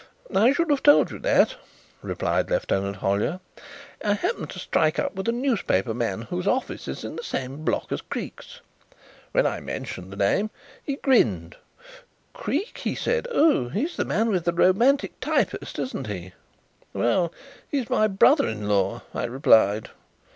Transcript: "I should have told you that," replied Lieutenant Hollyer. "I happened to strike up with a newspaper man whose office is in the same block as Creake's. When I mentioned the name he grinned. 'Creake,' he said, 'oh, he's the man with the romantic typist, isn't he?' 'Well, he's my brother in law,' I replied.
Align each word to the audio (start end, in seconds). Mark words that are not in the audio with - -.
"I 0.33 0.51
should 0.51 0.71
have 0.71 0.81
told 0.81 1.11
you 1.11 1.19
that," 1.19 1.57
replied 2.01 2.49
Lieutenant 2.49 2.95
Hollyer. 2.95 3.39
"I 4.03 4.13
happened 4.15 4.49
to 4.49 4.57
strike 4.57 4.97
up 4.97 5.15
with 5.15 5.27
a 5.29 5.31
newspaper 5.31 5.93
man 5.93 6.23
whose 6.23 6.47
office 6.47 6.87
is 6.87 7.03
in 7.03 7.15
the 7.17 7.23
same 7.23 7.63
block 7.63 7.91
as 7.91 8.01
Creake's. 8.01 8.61
When 9.31 9.45
I 9.45 9.59
mentioned 9.59 10.11
the 10.11 10.17
name 10.17 10.49
he 10.83 10.95
grinned. 10.95 11.55
'Creake,' 12.33 12.79
he 12.79 12.95
said, 12.95 13.27
'oh, 13.31 13.69
he's 13.69 13.95
the 13.95 14.03
man 14.03 14.29
with 14.29 14.45
the 14.45 14.53
romantic 14.53 15.19
typist, 15.19 15.77
isn't 15.77 16.07
he?' 16.07 16.33
'Well, 16.93 17.31
he's 17.69 17.87
my 17.87 18.07
brother 18.07 18.47
in 18.47 18.67
law,' 18.67 19.03
I 19.13 19.25
replied. 19.25 19.91